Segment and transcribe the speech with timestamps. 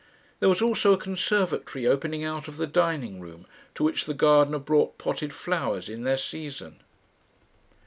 [0.39, 4.57] There was also a conservatory opening out of the dining room, to which the gardener
[4.57, 6.81] brought potted flowers in their season....